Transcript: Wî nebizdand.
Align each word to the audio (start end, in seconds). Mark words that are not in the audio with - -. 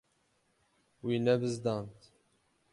Wî 1.05 1.15
nebizdand. 1.25 1.95